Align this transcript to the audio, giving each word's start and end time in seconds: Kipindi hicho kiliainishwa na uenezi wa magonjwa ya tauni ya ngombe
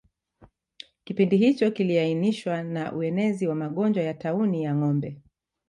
Kipindi 1.03 1.37
hicho 1.37 1.71
kiliainishwa 1.71 2.63
na 2.63 2.93
uenezi 2.93 3.47
wa 3.47 3.55
magonjwa 3.55 4.03
ya 4.03 4.13
tauni 4.13 4.63
ya 4.63 4.75
ngombe 4.75 5.17